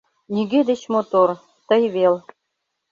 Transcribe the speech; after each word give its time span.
Нигӧ 0.33 0.61
деч 0.69 0.81
мотор— 0.93 1.29
тый 1.67 1.83
вел». 1.93 2.15